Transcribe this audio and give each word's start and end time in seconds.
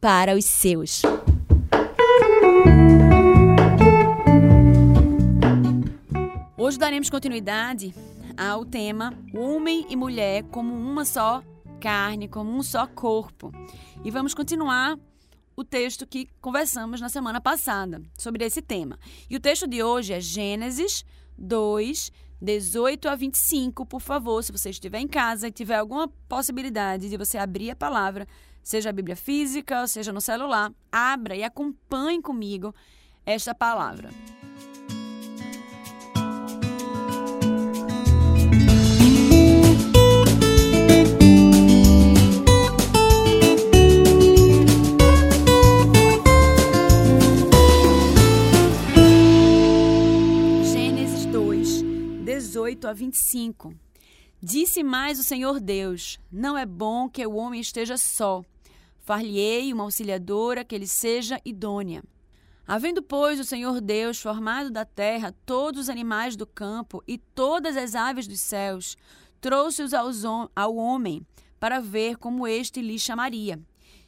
para 0.00 0.34
os 0.34 0.46
seus. 0.46 1.02
Hoje 6.56 6.78
daremos 6.78 7.10
continuidade 7.10 7.94
ao 8.36 8.64
tema 8.64 9.12
Homem 9.34 9.86
e 9.90 9.96
Mulher 9.96 10.44
como 10.44 10.72
uma 10.72 11.04
só 11.04 11.42
carne, 11.78 12.28
como 12.28 12.50
um 12.50 12.62
só 12.62 12.86
corpo. 12.86 13.52
E 14.02 14.10
vamos 14.10 14.32
continuar 14.32 14.98
o 15.54 15.62
texto 15.62 16.06
que 16.06 16.28
conversamos 16.40 17.00
na 17.00 17.10
semana 17.10 17.40
passada 17.40 18.00
sobre 18.16 18.44
esse 18.44 18.62
tema. 18.62 18.98
E 19.28 19.36
o 19.36 19.40
texto 19.40 19.66
de 19.66 19.82
hoje 19.82 20.14
é 20.14 20.20
Gênesis 20.20 21.04
2, 21.36 22.10
18 22.40 23.08
a 23.08 23.14
25. 23.14 23.84
Por 23.84 24.00
favor, 24.00 24.42
se 24.42 24.52
você 24.52 24.70
estiver 24.70 25.00
em 25.00 25.08
casa 25.08 25.48
e 25.48 25.52
tiver 25.52 25.76
alguma 25.76 26.08
possibilidade 26.26 27.10
de 27.10 27.16
você 27.18 27.36
abrir 27.36 27.70
a 27.70 27.76
palavra, 27.76 28.26
seja 28.62 28.90
a 28.90 28.92
Bíblia 28.92 29.16
física, 29.16 29.86
seja 29.86 30.12
no 30.12 30.20
celular, 30.20 30.72
abra 30.90 31.36
e 31.36 31.42
acompanhe 31.42 32.20
comigo 32.20 32.74
esta 33.24 33.54
palavra. 33.54 34.10
Gênesis 50.64 51.26
2, 51.26 51.82
18 52.24 52.88
a 52.88 52.92
25. 52.92 53.89
Disse 54.42 54.82
mais 54.82 55.18
o 55.18 55.22
Senhor 55.22 55.60
Deus: 55.60 56.18
Não 56.32 56.56
é 56.56 56.64
bom 56.64 57.10
que 57.10 57.26
o 57.26 57.34
homem 57.34 57.60
esteja 57.60 57.98
só. 57.98 58.42
Far-lhe-ei 59.00 59.70
uma 59.70 59.84
auxiliadora 59.84 60.64
que 60.64 60.78
lhe 60.78 60.86
seja 60.86 61.40
idônea. 61.44 62.02
Havendo, 62.66 63.02
pois, 63.02 63.38
o 63.38 63.44
Senhor 63.44 63.82
Deus 63.82 64.18
formado 64.18 64.70
da 64.70 64.84
terra 64.84 65.34
todos 65.44 65.82
os 65.82 65.88
animais 65.90 66.36
do 66.36 66.46
campo 66.46 67.02
e 67.06 67.18
todas 67.18 67.76
as 67.76 67.94
aves 67.94 68.26
dos 68.26 68.40
céus, 68.40 68.96
trouxe-os 69.42 69.92
ao 69.92 70.76
homem 70.76 71.26
para 71.58 71.80
ver 71.80 72.16
como 72.16 72.46
este 72.46 72.80
lhe 72.80 72.98
chamaria. 72.98 73.60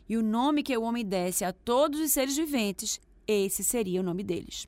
E 0.08 0.16
o 0.16 0.22
nome 0.22 0.62
que 0.62 0.76
o 0.76 0.82
homem 0.82 1.04
desse 1.04 1.44
a 1.44 1.52
todos 1.52 2.00
os 2.00 2.10
seres 2.10 2.36
viventes, 2.36 3.00
esse 3.26 3.62
seria 3.62 4.00
o 4.00 4.04
nome 4.04 4.22
deles. 4.22 4.66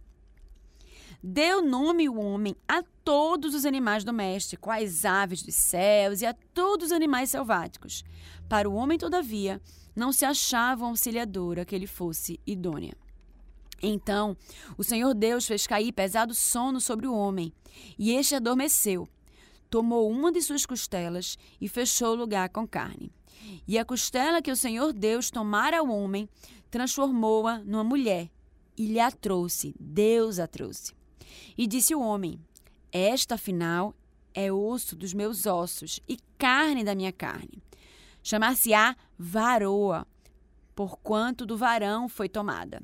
Deu 1.27 1.63
nome 1.63 2.07
o 2.07 2.19
homem 2.19 2.55
a 2.69 2.83
todos 3.03 3.55
os 3.55 3.65
animais 3.65 4.05
domésticos, 4.05 4.71
às 4.71 5.07
aves 5.07 5.43
dos 5.43 5.55
céus 5.55 6.21
e 6.21 6.27
a 6.27 6.35
todos 6.53 6.89
os 6.89 6.93
animais 6.93 7.31
selváticos. 7.31 8.05
Para 8.47 8.69
o 8.69 8.75
homem, 8.75 8.99
todavia, 8.99 9.59
não 9.97 10.13
se 10.13 10.27
achava 10.27 10.85
uma 10.85 10.91
auxiliadora 10.91 11.65
que 11.65 11.75
ele 11.75 11.87
fosse 11.87 12.39
idônea. 12.47 12.93
Então, 13.83 14.37
o 14.77 14.85
Senhor 14.85 15.15
Deus 15.15 15.47
fez 15.47 15.67
cair 15.67 15.93
pesado 15.93 16.35
sono 16.35 16.79
sobre 16.79 17.07
o 17.07 17.15
homem, 17.15 17.55
e 17.99 18.13
este 18.13 18.35
adormeceu. 18.35 19.09
Tomou 19.71 20.11
uma 20.11 20.31
de 20.31 20.43
suas 20.43 20.67
costelas 20.67 21.39
e 21.59 21.69
fechou 21.69 22.13
o 22.13 22.17
lugar 22.17 22.51
com 22.51 22.69
carne. 22.69 23.11
E 23.67 23.79
a 23.79 23.85
costela 23.85 24.43
que 24.43 24.53
o 24.53 24.57
Senhor 24.57 24.93
Deus 24.93 25.31
tomara 25.31 25.79
ao 25.79 25.89
homem, 25.89 26.29
transformou-a 26.71 27.61
numa 27.61 27.83
mulher, 27.83 28.29
e 28.77 28.85
lhe 28.89 29.01
a 29.01 29.11
trouxe, 29.11 29.75
Deus 29.81 30.39
a 30.39 30.47
trouxe. 30.47 30.93
E 31.57 31.67
disse 31.67 31.95
o 31.95 32.01
homem: 32.01 32.39
Esta, 32.93 33.35
afinal, 33.35 33.95
é 34.35 34.53
osso 34.53 34.97
dos 34.97 35.15
meus 35.15 35.47
ossos 35.47 36.01
e 36.09 36.19
carne 36.39 36.85
da 36.85 36.95
minha 36.95 37.13
carne. 37.13 37.63
Chamar-se-á 38.23 38.97
varoa, 39.19 40.07
porquanto 40.75 41.47
do 41.47 41.57
varão 41.57 42.09
foi 42.09 42.29
tomada. 42.29 42.83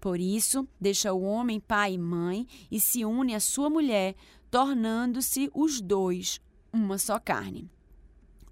Por 0.00 0.18
isso, 0.18 0.66
deixa 0.80 1.12
o 1.12 1.22
homem 1.22 1.60
pai 1.60 1.94
e 1.94 1.98
mãe 1.98 2.46
e 2.70 2.80
se 2.80 3.04
une 3.04 3.34
à 3.34 3.40
sua 3.40 3.70
mulher, 3.70 4.16
tornando-se 4.50 5.48
os 5.54 5.80
dois 5.80 6.40
uma 6.72 6.98
só 6.98 7.20
carne. 7.20 7.70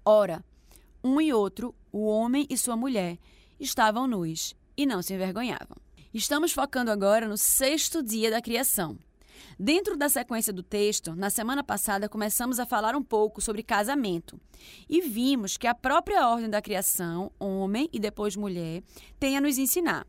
Ora, 0.05 0.43
um 1.03 1.19
e 1.19 1.33
outro, 1.33 1.75
o 1.91 2.05
homem 2.05 2.47
e 2.49 2.57
sua 2.57 2.77
mulher, 2.77 3.17
estavam 3.59 4.07
nus 4.07 4.55
e 4.77 4.85
não 4.85 5.01
se 5.01 5.13
envergonhavam. 5.13 5.77
Estamos 6.13 6.53
focando 6.53 6.91
agora 6.91 7.27
no 7.27 7.37
sexto 7.37 8.01
dia 8.01 8.31
da 8.31 8.41
criação. 8.41 8.97
Dentro 9.59 9.95
da 9.95 10.09
sequência 10.09 10.51
do 10.51 10.63
texto, 10.63 11.15
na 11.15 11.29
semana 11.29 11.63
passada 11.63 12.09
começamos 12.09 12.59
a 12.59 12.65
falar 12.65 12.95
um 12.95 13.03
pouco 13.03 13.41
sobre 13.41 13.63
casamento 13.63 14.39
e 14.89 15.01
vimos 15.01 15.57
que 15.57 15.67
a 15.67 15.75
própria 15.75 16.27
ordem 16.27 16.49
da 16.49 16.61
criação, 16.61 17.31
homem 17.39 17.89
e 17.93 17.99
depois 17.99 18.35
mulher, 18.35 18.81
tem 19.19 19.37
a 19.37 19.41
nos 19.41 19.57
ensinar. 19.57 20.05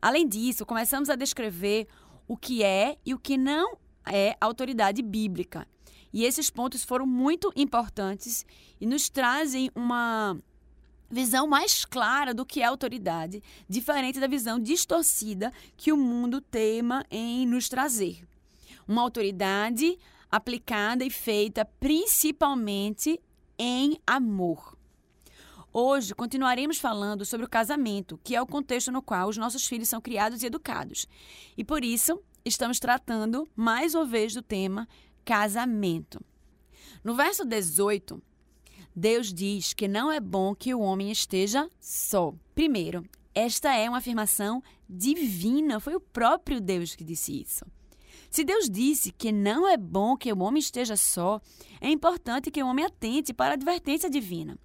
Além 0.00 0.28
disso, 0.28 0.64
começamos 0.64 1.10
a 1.10 1.16
descrever 1.16 1.88
o 2.28 2.36
que 2.36 2.62
é 2.62 2.96
e 3.04 3.12
o 3.12 3.18
que 3.18 3.36
não 3.36 3.76
é 4.06 4.36
autoridade 4.40 5.02
bíblica. 5.02 5.66
E 6.12 6.24
esses 6.24 6.50
pontos 6.50 6.84
foram 6.84 7.06
muito 7.06 7.52
importantes 7.56 8.44
e 8.80 8.86
nos 8.86 9.08
trazem 9.08 9.70
uma 9.74 10.38
visão 11.10 11.46
mais 11.46 11.84
clara 11.84 12.32
do 12.32 12.46
que 12.46 12.62
é 12.62 12.64
autoridade, 12.64 13.42
diferente 13.68 14.20
da 14.20 14.26
visão 14.26 14.58
distorcida 14.58 15.52
que 15.76 15.92
o 15.92 15.96
mundo 15.96 16.40
tema 16.40 17.04
em 17.10 17.46
nos 17.46 17.68
trazer 17.68 18.26
uma 18.92 19.02
autoridade 19.02 19.98
aplicada 20.30 21.04
e 21.04 21.10
feita 21.10 21.64
principalmente 21.64 23.18
em 23.58 23.98
amor. 24.06 24.76
Hoje 25.72 26.14
continuaremos 26.14 26.78
falando 26.78 27.24
sobre 27.24 27.46
o 27.46 27.48
casamento, 27.48 28.20
que 28.22 28.36
é 28.36 28.42
o 28.42 28.46
contexto 28.46 28.92
no 28.92 29.00
qual 29.00 29.28
os 29.28 29.38
nossos 29.38 29.66
filhos 29.66 29.88
são 29.88 30.02
criados 30.02 30.42
e 30.42 30.46
educados. 30.46 31.06
E 31.56 31.64
por 31.64 31.82
isso, 31.82 32.20
estamos 32.44 32.78
tratando 32.78 33.48
mais 33.56 33.94
uma 33.94 34.04
vez 34.04 34.34
do 34.34 34.42
tema 34.42 34.86
casamento. 35.24 36.20
No 37.02 37.14
verso 37.14 37.46
18, 37.46 38.22
Deus 38.94 39.32
diz 39.32 39.72
que 39.72 39.88
não 39.88 40.12
é 40.12 40.20
bom 40.20 40.54
que 40.54 40.74
o 40.74 40.80
homem 40.80 41.10
esteja 41.10 41.66
só. 41.80 42.34
Primeiro, 42.54 43.02
esta 43.34 43.74
é 43.74 43.88
uma 43.88 43.98
afirmação 43.98 44.62
divina. 44.86 45.80
Foi 45.80 45.94
o 45.94 46.00
próprio 46.00 46.60
Deus 46.60 46.94
que 46.94 47.02
disse 47.02 47.40
isso. 47.40 47.64
Se 48.32 48.44
Deus 48.44 48.70
disse 48.70 49.12
que 49.12 49.30
não 49.30 49.68
é 49.68 49.76
bom 49.76 50.16
que 50.16 50.32
o 50.32 50.38
homem 50.40 50.58
esteja 50.58 50.96
só, 50.96 51.38
é 51.82 51.90
importante 51.90 52.50
que 52.50 52.62
o 52.62 52.66
homem 52.66 52.82
atente 52.82 53.34
para 53.34 53.50
a 53.50 53.52
advertência 53.56 54.08
divina. 54.08 54.58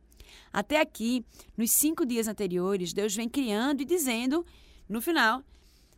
Até 0.54 0.80
aqui, 0.80 1.26
nos 1.58 1.72
cinco 1.72 2.06
dias 2.06 2.30
anteriores, 2.30 2.94
Deus 2.94 3.14
vem 3.14 3.28
criando 3.28 3.82
e 3.82 3.86
dizendo, 3.86 4.46
no 4.88 5.02
final, 5.02 5.44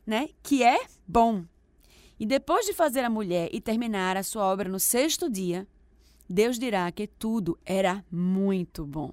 né, 0.04 0.30
que 0.42 0.64
é 0.64 0.80
bom. 1.08 1.46
E 2.20 2.26
depois 2.26 2.66
de 2.66 2.74
fazer 2.74 3.02
a 3.02 3.10
mulher 3.10 3.50
e 3.54 3.62
terminar 3.62 4.18
a 4.18 4.24
sua 4.24 4.46
obra 4.46 4.68
no 4.68 4.80
sexto 4.80 5.30
dia, 5.30 5.68
Deus 6.28 6.58
dirá 6.58 6.92
que 6.92 7.06
tudo 7.06 7.56
era 7.64 8.04
muito 8.12 8.84
bom. 8.84 9.12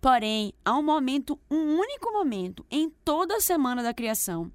Porém, 0.00 0.54
há 0.64 0.78
um 0.78 0.82
momento, 0.82 1.38
um 1.50 1.76
único 1.76 2.10
momento 2.10 2.64
em 2.70 2.88
toda 3.04 3.36
a 3.36 3.40
semana 3.40 3.82
da 3.82 3.92
criação, 3.92 4.50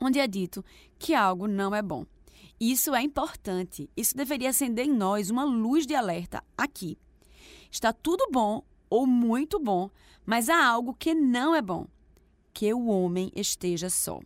onde 0.00 0.20
é 0.20 0.26
dito 0.28 0.64
que 1.00 1.16
algo 1.16 1.48
não 1.48 1.74
é 1.74 1.82
bom. 1.82 2.06
Isso 2.64 2.94
é 2.94 3.02
importante. 3.02 3.90
Isso 3.96 4.16
deveria 4.16 4.50
acender 4.50 4.86
em 4.86 4.92
nós 4.92 5.30
uma 5.30 5.42
luz 5.42 5.84
de 5.84 5.96
alerta 5.96 6.44
aqui. 6.56 6.96
Está 7.68 7.92
tudo 7.92 8.28
bom 8.30 8.62
ou 8.88 9.04
muito 9.04 9.58
bom, 9.58 9.90
mas 10.24 10.48
há 10.48 10.64
algo 10.64 10.94
que 10.94 11.12
não 11.12 11.56
é 11.56 11.60
bom: 11.60 11.88
que 12.54 12.72
o 12.72 12.86
homem 12.86 13.32
esteja 13.34 13.90
só. 13.90 14.20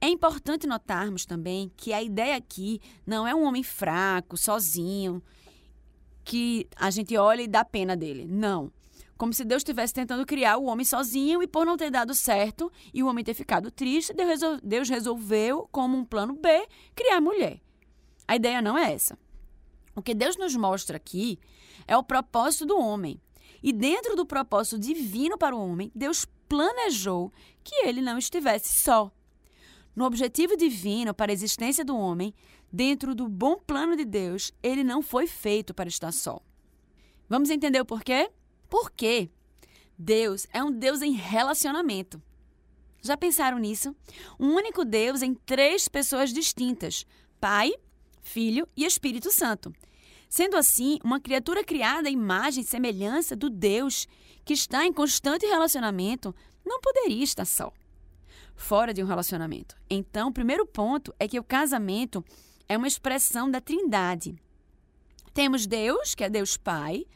É 0.00 0.08
importante 0.08 0.66
notarmos 0.66 1.26
também 1.26 1.70
que 1.76 1.92
a 1.92 2.02
ideia 2.02 2.34
aqui 2.34 2.80
não 3.06 3.28
é 3.28 3.34
um 3.34 3.44
homem 3.44 3.62
fraco, 3.62 4.38
sozinho, 4.38 5.22
que 6.24 6.66
a 6.76 6.88
gente 6.90 7.14
olha 7.14 7.42
e 7.42 7.46
dá 7.46 7.62
pena 7.62 7.94
dele. 7.94 8.24
Não 8.26 8.72
como 9.18 9.34
se 9.34 9.44
Deus 9.44 9.60
estivesse 9.60 9.92
tentando 9.92 10.24
criar 10.24 10.58
o 10.58 10.66
homem 10.66 10.86
sozinho 10.86 11.42
e 11.42 11.48
por 11.48 11.66
não 11.66 11.76
ter 11.76 11.90
dado 11.90 12.14
certo 12.14 12.70
e 12.94 13.02
o 13.02 13.08
homem 13.08 13.24
ter 13.24 13.34
ficado 13.34 13.68
triste, 13.68 14.14
Deus 14.62 14.88
resolveu, 14.88 15.68
como 15.72 15.98
um 15.98 16.04
plano 16.04 16.34
B, 16.34 16.68
criar 16.94 17.16
a 17.16 17.20
mulher. 17.20 17.60
A 18.28 18.36
ideia 18.36 18.62
não 18.62 18.78
é 18.78 18.92
essa. 18.92 19.18
O 19.96 20.00
que 20.00 20.14
Deus 20.14 20.36
nos 20.36 20.54
mostra 20.54 20.96
aqui 20.96 21.36
é 21.84 21.96
o 21.96 22.02
propósito 22.04 22.64
do 22.64 22.78
homem. 22.78 23.20
E 23.60 23.72
dentro 23.72 24.14
do 24.14 24.24
propósito 24.24 24.78
divino 24.78 25.36
para 25.36 25.56
o 25.56 25.60
homem, 25.60 25.90
Deus 25.92 26.24
planejou 26.48 27.32
que 27.64 27.74
ele 27.86 28.00
não 28.00 28.18
estivesse 28.18 28.80
só. 28.82 29.10
No 29.96 30.04
objetivo 30.04 30.56
divino 30.56 31.12
para 31.12 31.32
a 31.32 31.34
existência 31.34 31.84
do 31.84 31.96
homem, 31.96 32.32
dentro 32.72 33.16
do 33.16 33.26
bom 33.26 33.56
plano 33.56 33.96
de 33.96 34.04
Deus, 34.04 34.52
ele 34.62 34.84
não 34.84 35.02
foi 35.02 35.26
feito 35.26 35.74
para 35.74 35.88
estar 35.88 36.12
só. 36.12 36.40
Vamos 37.28 37.50
entender 37.50 37.80
o 37.80 37.84
porquê? 37.84 38.30
Porque 38.68 39.30
Deus 39.98 40.46
é 40.52 40.62
um 40.62 40.70
Deus 40.70 41.02
em 41.02 41.12
relacionamento. 41.12 42.22
Já 43.00 43.16
pensaram 43.16 43.58
nisso? 43.58 43.94
Um 44.38 44.54
único 44.54 44.84
Deus 44.84 45.22
em 45.22 45.34
três 45.34 45.88
pessoas 45.88 46.32
distintas: 46.32 47.06
Pai, 47.40 47.72
Filho 48.20 48.68
e 48.76 48.84
Espírito 48.84 49.32
Santo. 49.32 49.72
Sendo 50.28 50.56
assim, 50.56 50.98
uma 51.02 51.20
criatura 51.20 51.64
criada 51.64 52.08
à 52.08 52.12
imagem 52.12 52.62
e 52.62 52.66
semelhança 52.66 53.34
do 53.34 53.48
Deus 53.48 54.06
que 54.44 54.52
está 54.52 54.84
em 54.84 54.92
constante 54.92 55.46
relacionamento 55.46 56.34
não 56.64 56.80
poderia 56.80 57.24
estar 57.24 57.46
só, 57.46 57.72
fora 58.54 58.92
de 58.92 59.02
um 59.02 59.06
relacionamento. 59.06 59.74
Então, 59.88 60.28
o 60.28 60.32
primeiro 60.32 60.66
ponto 60.66 61.14
é 61.18 61.26
que 61.26 61.38
o 61.38 61.44
casamento 61.44 62.22
é 62.68 62.76
uma 62.76 62.86
expressão 62.86 63.50
da 63.50 63.60
Trindade. 63.60 64.36
Temos 65.32 65.66
Deus, 65.66 66.14
que 66.14 66.24
é 66.24 66.28
Deus 66.28 66.56
Pai, 66.56 67.06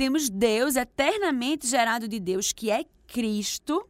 temos 0.00 0.30
Deus 0.30 0.76
eternamente 0.76 1.66
gerado 1.66 2.08
de 2.08 2.18
Deus, 2.18 2.54
que 2.54 2.70
é 2.70 2.86
Cristo, 3.06 3.86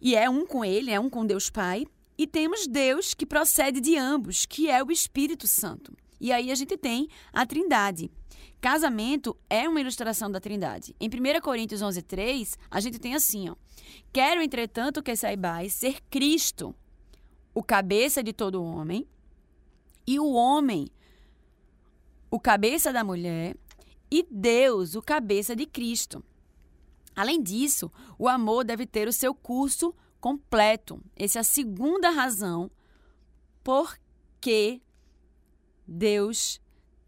e 0.00 0.16
é 0.16 0.30
um 0.30 0.46
com 0.46 0.64
Ele, 0.64 0.90
é 0.90 0.98
um 0.98 1.10
com 1.10 1.26
Deus 1.26 1.50
Pai. 1.50 1.84
E 2.16 2.26
temos 2.26 2.66
Deus 2.66 3.12
que 3.12 3.26
procede 3.26 3.82
de 3.82 3.98
ambos, 3.98 4.46
que 4.46 4.70
é 4.70 4.82
o 4.82 4.90
Espírito 4.90 5.46
Santo. 5.46 5.92
E 6.18 6.32
aí 6.32 6.50
a 6.50 6.54
gente 6.54 6.74
tem 6.78 7.06
a 7.34 7.44
Trindade. 7.44 8.10
Casamento 8.58 9.36
é 9.50 9.68
uma 9.68 9.78
ilustração 9.78 10.30
da 10.30 10.40
Trindade. 10.40 10.96
Em 10.98 11.06
1 11.06 11.38
Coríntios 11.42 11.82
11, 11.82 12.00
3, 12.00 12.58
a 12.70 12.80
gente 12.80 12.98
tem 12.98 13.14
assim, 13.14 13.50
ó. 13.50 13.56
Quero, 14.10 14.40
entretanto, 14.40 15.02
que 15.02 15.14
saibais 15.14 15.74
ser 15.74 16.00
Cristo, 16.08 16.74
o 17.52 17.62
cabeça 17.62 18.22
de 18.22 18.32
todo 18.32 18.64
homem, 18.64 19.06
e 20.06 20.18
o 20.18 20.32
homem, 20.32 20.88
o 22.30 22.40
cabeça 22.40 22.90
da 22.90 23.04
mulher, 23.04 23.54
e 24.10 24.26
Deus, 24.30 24.94
o 24.94 25.02
cabeça 25.02 25.54
de 25.54 25.66
Cristo. 25.66 26.24
Além 27.14 27.42
disso, 27.42 27.90
o 28.18 28.28
amor 28.28 28.64
deve 28.64 28.86
ter 28.86 29.08
o 29.08 29.12
seu 29.12 29.34
curso 29.34 29.94
completo. 30.20 31.00
Essa 31.16 31.38
é 31.38 31.40
a 31.40 31.44
segunda 31.44 32.10
razão 32.10 32.70
por 33.64 33.98
que 34.40 34.82
Deus 35.86 36.60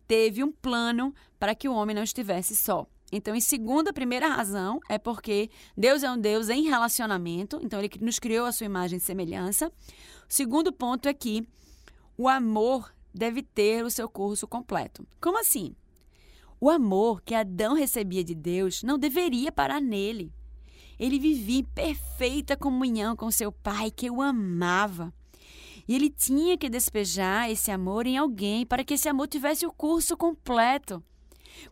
teve 0.06 0.42
um 0.42 0.50
plano 0.50 1.14
para 1.38 1.54
que 1.54 1.68
o 1.68 1.74
homem 1.74 1.94
não 1.94 2.02
estivesse 2.02 2.56
só. 2.56 2.86
Então, 3.10 3.34
em 3.34 3.40
segunda, 3.40 3.90
a 3.90 3.94
primeira 3.94 4.28
razão 4.28 4.80
é 4.88 4.98
porque 4.98 5.50
Deus 5.76 6.02
é 6.02 6.10
um 6.10 6.18
Deus 6.18 6.48
em 6.48 6.64
relacionamento, 6.64 7.58
então 7.62 7.78
ele 7.78 7.90
nos 8.00 8.18
criou 8.18 8.46
a 8.46 8.52
sua 8.52 8.66
imagem 8.66 8.98
e 8.98 9.00
semelhança. 9.00 9.68
O 9.68 9.72
segundo 10.32 10.72
ponto 10.72 11.08
é 11.08 11.14
que 11.14 11.46
o 12.16 12.28
amor 12.28 12.92
deve 13.14 13.42
ter 13.42 13.84
o 13.84 13.90
seu 13.90 14.08
curso 14.08 14.46
completo. 14.46 15.06
Como 15.20 15.38
assim? 15.38 15.74
O 16.60 16.68
amor 16.68 17.22
que 17.22 17.34
Adão 17.34 17.74
recebia 17.74 18.24
de 18.24 18.34
Deus 18.34 18.82
não 18.82 18.98
deveria 18.98 19.52
parar 19.52 19.80
nele. 19.80 20.32
Ele 20.98 21.18
vivia 21.18 21.60
em 21.60 21.64
perfeita 21.64 22.56
comunhão 22.56 23.14
com 23.14 23.30
seu 23.30 23.52
pai, 23.52 23.90
que 23.90 24.10
o 24.10 24.20
amava. 24.20 25.14
E 25.86 25.94
ele 25.94 26.10
tinha 26.10 26.58
que 26.58 26.68
despejar 26.68 27.48
esse 27.48 27.70
amor 27.70 28.06
em 28.06 28.16
alguém 28.16 28.66
para 28.66 28.82
que 28.82 28.94
esse 28.94 29.08
amor 29.08 29.28
tivesse 29.28 29.64
o 29.64 29.72
curso 29.72 30.16
completo. 30.16 31.02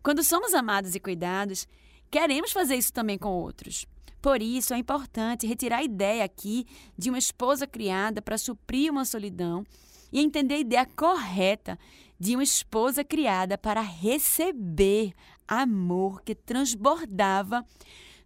Quando 0.01 0.23
somos 0.23 0.53
amados 0.53 0.95
e 0.95 0.99
cuidados, 0.99 1.67
queremos 2.09 2.51
fazer 2.51 2.75
isso 2.75 2.93
também 2.93 3.17
com 3.17 3.29
outros. 3.29 3.85
Por 4.21 4.41
isso, 4.41 4.73
é 4.73 4.77
importante 4.77 5.45
retirar 5.45 5.77
a 5.77 5.83
ideia 5.83 6.23
aqui 6.23 6.65
de 6.97 7.09
uma 7.09 7.19
esposa 7.19 7.67
criada 7.67 8.21
para 8.21 8.37
suprir 8.37 8.91
uma 8.91 9.05
solidão 9.05 9.65
e 10.11 10.19
entender 10.19 10.55
a 10.55 10.59
ideia 10.59 10.85
correta 10.95 11.77
de 12.19 12.35
uma 12.35 12.43
esposa 12.43 13.03
criada 13.03 13.57
para 13.57 13.81
receber 13.81 15.13
amor 15.47 16.21
que 16.21 16.35
transbordava 16.35 17.65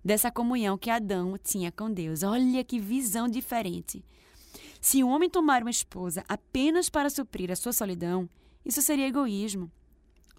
dessa 0.04 0.32
comunhão 0.32 0.78
que 0.78 0.90
Adão 0.90 1.38
tinha 1.38 1.72
com 1.72 1.92
Deus. 1.92 2.24
Olha 2.24 2.64
que 2.64 2.80
visão 2.80 3.28
diferente. 3.28 4.04
Se 4.80 5.04
um 5.04 5.10
homem 5.10 5.30
tomar 5.30 5.62
uma 5.62 5.70
esposa 5.70 6.24
apenas 6.28 6.90
para 6.90 7.10
suprir 7.10 7.52
a 7.52 7.56
sua 7.56 7.72
solidão, 7.72 8.28
isso 8.66 8.82
seria 8.82 9.08
egoísmo. 9.08 9.72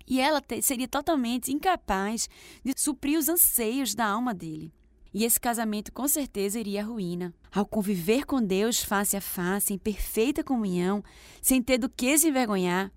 E 0.07 0.21
ela 0.21 0.43
seria 0.61 0.88
totalmente 0.88 1.53
incapaz 1.53 2.29
de 2.65 2.73
suprir 2.77 3.19
os 3.19 3.29
anseios 3.29 3.95
da 3.95 4.07
alma 4.07 4.35
dele. 4.35 4.73
E 5.15 5.25
esse 5.25 5.38
casamento 5.38 5.93
com 5.93 6.09
certeza 6.09 6.59
iria 6.59 6.83
à 6.83 6.85
ruína. 6.85 7.33
Ao 7.53 7.67
conviver 7.67 8.25
com 8.25 8.43
Deus 8.43 8.83
face 8.83 9.17
a 9.17 9.21
face, 9.21 9.75
em 9.75 9.79
perfeita 9.79 10.43
comunhão, 10.43 11.05
sem 11.41 11.62
ter 11.62 11.79
do 11.79 11.88
que 11.88 12.17
se 12.19 12.29
envergonhar, 12.29 12.91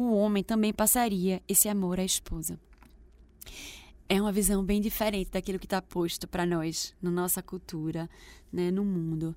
o 0.00 0.12
homem 0.12 0.44
também 0.44 0.72
passaria 0.72 1.42
esse 1.48 1.68
amor 1.68 1.98
à 1.98 2.04
esposa. 2.04 2.56
É 4.08 4.22
uma 4.22 4.30
visão 4.30 4.64
bem 4.64 4.80
diferente 4.80 5.32
daquilo 5.32 5.58
que 5.58 5.66
está 5.66 5.82
posto 5.82 6.28
para 6.28 6.46
nós, 6.46 6.94
na 7.02 7.10
nossa 7.10 7.42
cultura, 7.42 8.08
né, 8.52 8.70
no 8.70 8.84
mundo. 8.84 9.34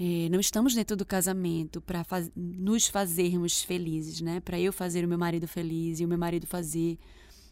É, 0.00 0.30
não 0.30 0.40
estamos 0.40 0.74
dentro 0.74 0.96
do 0.96 1.04
casamento 1.04 1.78
para 1.78 2.02
faz, 2.02 2.32
nos 2.34 2.86
fazermos 2.86 3.62
felizes, 3.62 4.22
né? 4.22 4.40
Para 4.40 4.58
eu 4.58 4.72
fazer 4.72 5.04
o 5.04 5.08
meu 5.08 5.18
marido 5.18 5.46
feliz 5.46 6.00
e 6.00 6.06
o 6.06 6.08
meu 6.08 6.16
marido 6.16 6.46
fazer 6.46 6.98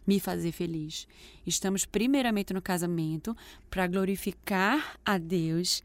me 0.06 0.18
fazer 0.18 0.52
feliz. 0.52 1.06
Estamos 1.46 1.84
primeiramente 1.84 2.54
no 2.54 2.62
casamento 2.62 3.36
para 3.68 3.86
glorificar 3.86 4.98
a 5.04 5.18
Deus 5.18 5.84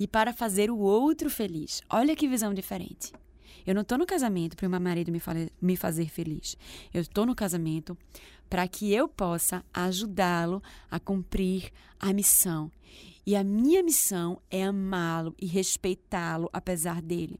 e 0.00 0.08
para 0.08 0.32
fazer 0.32 0.70
o 0.70 0.78
outro 0.78 1.28
feliz. 1.28 1.82
Olha 1.90 2.16
que 2.16 2.26
visão 2.26 2.54
diferente. 2.54 3.12
Eu 3.68 3.74
não 3.74 3.82
estou 3.82 3.98
no 3.98 4.06
casamento 4.06 4.56
para 4.56 4.66
o 4.66 4.70
meu 4.70 4.80
marido 4.80 5.12
me, 5.12 5.20
me 5.60 5.76
fazer 5.76 6.08
feliz. 6.08 6.56
Eu 6.90 7.02
estou 7.02 7.26
no 7.26 7.34
casamento 7.34 7.98
para 8.48 8.66
que 8.66 8.94
eu 8.94 9.06
possa 9.06 9.62
ajudá-lo 9.74 10.62
a 10.90 10.98
cumprir 10.98 11.70
a 12.00 12.10
missão. 12.14 12.72
E 13.26 13.36
a 13.36 13.44
minha 13.44 13.82
missão 13.82 14.40
é 14.50 14.64
amá-lo 14.64 15.34
e 15.38 15.44
respeitá-lo 15.44 16.48
apesar 16.50 17.02
dele. 17.02 17.38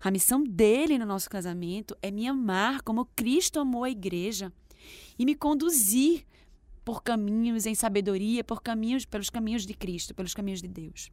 A 0.00 0.10
missão 0.10 0.42
dele 0.42 0.98
no 0.98 1.06
nosso 1.06 1.30
casamento 1.30 1.96
é 2.02 2.10
me 2.10 2.26
amar 2.26 2.82
como 2.82 3.04
Cristo 3.14 3.60
amou 3.60 3.84
a 3.84 3.90
igreja 3.90 4.52
e 5.16 5.24
me 5.24 5.36
conduzir 5.36 6.26
por 6.84 7.04
caminhos 7.04 7.66
em 7.66 7.74
sabedoria, 7.76 8.42
por 8.42 8.62
caminhos 8.62 9.04
pelos 9.04 9.30
caminhos 9.30 9.64
de 9.64 9.74
Cristo, 9.74 10.12
pelos 10.12 10.34
caminhos 10.34 10.60
de 10.60 10.66
Deus, 10.66 11.08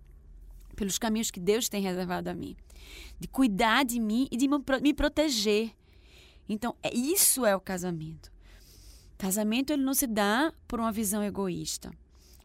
pelos 0.76 0.98
caminhos 0.98 1.32
que 1.32 1.40
Deus 1.40 1.70
tem 1.70 1.82
reservado 1.82 2.30
a 2.30 2.34
mim, 2.34 2.56
de 3.20 3.28
cuidar 3.28 3.84
de 3.84 4.00
mim 4.00 4.28
e 4.32 4.38
de 4.38 4.48
me 4.48 4.94
proteger. 4.94 5.72
Então, 6.48 6.76
é, 6.84 6.94
isso 6.94 7.46
é 7.46 7.56
o 7.56 7.60
casamento. 7.60 8.32
Casamento 9.18 9.72
ele 9.72 9.84
não 9.84 9.94
se 9.94 10.06
dá 10.06 10.54
por 10.68 10.80
uma 10.80 10.92
visão 10.92 11.24
egoísta. 11.24 11.92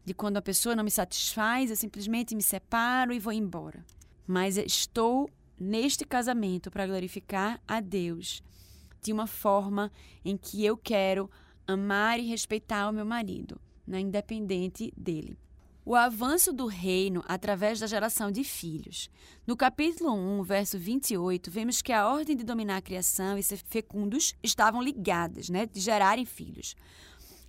de 0.03 0.15
quando 0.15 0.37
a 0.37 0.41
pessoa 0.41 0.75
não 0.75 0.83
me 0.83 0.89
satisfaz, 0.89 1.69
eu 1.69 1.75
simplesmente 1.75 2.33
me 2.33 2.41
separo 2.41 3.13
e 3.13 3.19
vou 3.19 3.31
embora. 3.31 3.85
Mas 4.25 4.57
estou 4.57 5.29
neste 5.59 6.03
casamento 6.05 6.71
para 6.71 6.87
glorificar 6.87 7.61
a 7.67 7.79
Deus 7.79 8.41
de 9.01 9.13
uma 9.13 9.27
forma 9.27 9.91
em 10.25 10.35
que 10.35 10.65
eu 10.65 10.75
quero 10.75 11.29
amar 11.67 12.19
e 12.19 12.27
respeitar 12.27 12.89
o 12.89 12.93
meu 12.93 13.05
marido, 13.05 13.61
né, 13.85 13.99
independente 13.99 14.91
dele. 14.97 15.37
O 15.91 15.95
avanço 15.97 16.53
do 16.53 16.67
reino 16.67 17.21
através 17.27 17.81
da 17.81 17.85
geração 17.85 18.31
de 18.31 18.45
filhos. 18.45 19.09
No 19.45 19.57
capítulo 19.57 20.13
1, 20.13 20.41
verso 20.43 20.79
28, 20.79 21.51
vemos 21.51 21.81
que 21.81 21.91
a 21.91 22.07
ordem 22.07 22.33
de 22.33 22.45
dominar 22.45 22.77
a 22.77 22.81
criação 22.81 23.37
e 23.37 23.43
ser 23.43 23.57
fecundos 23.57 24.33
estavam 24.41 24.81
ligadas, 24.81 25.49
né, 25.49 25.65
de 25.65 25.81
gerarem 25.81 26.23
filhos. 26.23 26.77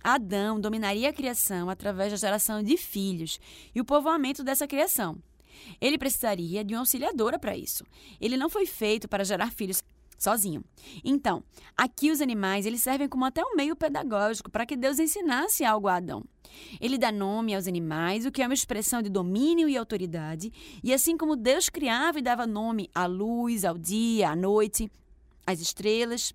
Adão 0.03 0.59
dominaria 0.59 1.09
a 1.09 1.13
criação 1.13 1.69
através 1.69 2.11
da 2.11 2.17
geração 2.17 2.61
de 2.61 2.75
filhos 2.75 3.39
e 3.73 3.79
o 3.79 3.85
povoamento 3.85 4.43
dessa 4.43 4.67
criação. 4.67 5.17
Ele 5.79 5.97
precisaria 5.97 6.65
de 6.65 6.73
uma 6.73 6.81
auxiliadora 6.81 7.39
para 7.39 7.55
isso. 7.55 7.85
Ele 8.19 8.35
não 8.35 8.49
foi 8.49 8.65
feito 8.65 9.07
para 9.07 9.23
gerar 9.23 9.53
filhos 9.53 9.81
sozinho. 10.17 10.63
Então, 11.03 11.43
aqui 11.75 12.11
os 12.11 12.21
animais 12.21 12.65
eles 12.65 12.81
servem 12.81 13.07
como 13.07 13.25
até 13.25 13.43
um 13.43 13.55
meio 13.55 13.75
pedagógico 13.75 14.49
para 14.49 14.65
que 14.65 14.75
Deus 14.75 14.99
ensinasse 14.99 15.63
algo 15.65 15.87
a 15.87 15.95
Adão. 15.95 16.23
Ele 16.79 16.97
dá 16.97 17.11
nome 17.11 17.53
aos 17.55 17.67
animais, 17.67 18.25
o 18.25 18.31
que 18.31 18.41
é 18.41 18.47
uma 18.47 18.53
expressão 18.53 19.01
de 19.01 19.09
domínio 19.09 19.67
e 19.67 19.77
autoridade, 19.77 20.51
e 20.83 20.93
assim 20.93 21.17
como 21.17 21.35
Deus 21.35 21.69
criava 21.69 22.19
e 22.19 22.21
dava 22.21 22.45
nome 22.45 22.89
à 22.93 23.05
luz, 23.05 23.65
ao 23.65 23.77
dia, 23.77 24.29
à 24.29 24.35
noite, 24.35 24.91
as 25.45 25.59
estrelas. 25.59 26.33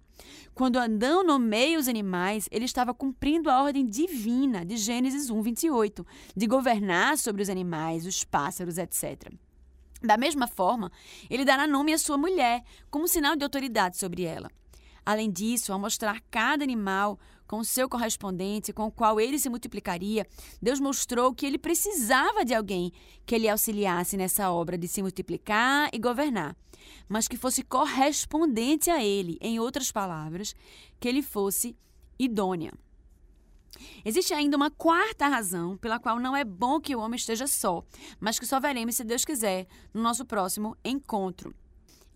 Quando 0.55 0.79
Adão 0.79 1.23
nomeia 1.23 1.79
os 1.79 1.89
animais, 1.89 2.49
ele 2.51 2.65
estava 2.65 2.93
cumprindo 2.93 3.49
a 3.49 3.63
ordem 3.63 3.87
divina 3.87 4.65
de 4.65 4.77
Gênesis 4.77 5.31
1, 5.31 5.41
28, 5.41 6.07
de 6.37 6.47
governar 6.47 7.17
sobre 7.17 7.43
os 7.43 7.49
animais, 7.49 8.05
os 8.05 8.25
pássaros, 8.25 8.77
etc. 8.77 9.33
Da 10.03 10.17
mesma 10.17 10.47
forma, 10.47 10.91
ele 11.29 11.45
dará 11.45 11.67
nome 11.67 11.93
à 11.93 11.99
sua 11.99 12.17
mulher, 12.17 12.63
como 12.91 13.09
sinal 13.09 13.37
de 13.37 13.45
autoridade 13.45 13.97
sobre 13.97 14.23
ela. 14.23 14.51
Além 15.05 15.31
disso, 15.31 15.73
ao 15.73 15.79
mostrar 15.79 16.21
cada 16.31 16.63
animal 16.63 17.19
com 17.47 17.65
seu 17.65 17.89
correspondente, 17.89 18.75
com 18.75 18.85
o 18.85 18.93
qual 18.93 19.19
ele 19.19 19.39
se 19.39 19.49
multiplicaria, 19.49 20.27
Deus 20.61 20.79
mostrou 20.79 21.35
que 21.35 21.47
ele 21.47 21.57
precisava 21.57 22.45
de 22.45 22.55
alguém 22.55 22.93
que 23.25 23.39
lhe 23.39 23.49
auxiliasse 23.49 24.19
nessa 24.19 24.51
obra 24.51 24.77
de 24.77 24.87
se 24.87 25.01
multiplicar 25.01 25.89
e 25.95 25.99
governar, 25.99 26.55
mas 27.09 27.27
que 27.27 27.39
fosse 27.39 27.63
correspondente 27.63 28.91
a 28.91 29.03
ele, 29.03 29.39
em 29.41 29.59
outras 29.59 29.91
palavras, 29.91 30.55
que 31.01 31.09
ele 31.09 31.23
fosse 31.23 31.75
idônea. 32.19 32.73
Existe 34.05 34.35
ainda 34.35 34.57
uma 34.57 34.71
quarta 34.71 35.29
razão 35.29 35.77
pela 35.77 35.99
qual 35.99 36.19
não 36.19 36.37
é 36.37 36.45
bom 36.45 36.81
que 36.81 36.95
o 36.97 37.01
homem 37.01 37.17
esteja 37.17 37.47
só, 37.47 37.85
mas 38.21 38.39
que 38.39 38.47
só 38.47 38.59
veremos, 38.59 38.97
se 38.97 39.05
Deus 39.05 39.25
quiser, 39.25 39.67
no 39.93 40.03
nosso 40.03 40.25
próximo 40.25 40.77
encontro. 40.85 41.55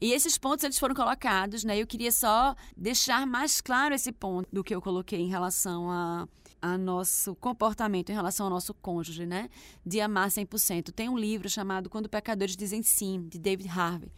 E 0.03 0.13
esses 0.13 0.37
pontos 0.37 0.65
eles 0.65 0.81
foram 0.81 0.97
colocados, 0.97 1.63
né? 1.63 1.81
Eu 1.81 1.87
queria 1.87 2.11
só 2.11 2.57
deixar 2.77 3.25
mais 3.25 3.61
claro 3.61 3.95
esse 3.95 4.11
ponto 4.11 4.49
do 4.53 4.65
que 4.65 4.75
eu 4.75 4.83
coloquei 4.83 5.21
em 5.21 5.29
relação 5.29 5.89
a, 5.89 6.27
a 6.61 6.77
nosso 6.77 7.37
comportamento 7.37 8.11
em 8.11 8.13
relação 8.13 8.47
ao 8.47 8.51
nosso 8.51 8.75
cônjuge, 8.75 9.25
né? 9.25 9.49
De 9.87 10.01
amar 10.01 10.29
100%. 10.29 10.91
Tem 10.91 11.09
um 11.09 11.17
livro 11.17 11.49
chamado 11.49 11.89
Quando 11.89 12.09
Pecadores 12.09 12.57
Dizem 12.57 12.83
Sim, 12.83 13.29
de 13.29 13.39
David 13.39 13.69
Harvey. 13.69 14.11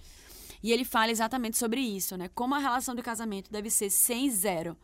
E 0.62 0.72
ele 0.72 0.86
fala 0.86 1.10
exatamente 1.10 1.58
sobre 1.58 1.82
isso, 1.82 2.16
né? 2.16 2.30
Como 2.34 2.54
a 2.54 2.58
relação 2.58 2.94
do 2.94 3.02
casamento 3.02 3.50
deve 3.50 3.68
ser 3.68 3.90
sem 3.90 4.30
zero. 4.30 4.74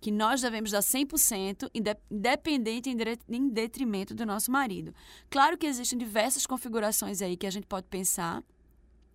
Que 0.00 0.10
nós 0.10 0.40
devemos 0.40 0.70
dar 0.70 0.80
100%, 0.80 1.70
independente 2.10 2.90
em 2.90 3.48
detrimento 3.48 4.14
do 4.14 4.26
nosso 4.26 4.50
marido. 4.50 4.94
Claro 5.30 5.56
que 5.56 5.66
existem 5.66 5.98
diversas 5.98 6.46
configurações 6.46 7.22
aí 7.22 7.36
que 7.36 7.46
a 7.46 7.50
gente 7.50 7.66
pode 7.66 7.86
pensar, 7.88 8.42